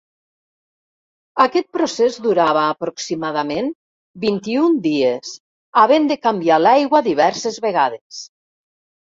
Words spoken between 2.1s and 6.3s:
durava, aproximadament, vint-i-un dies, havent de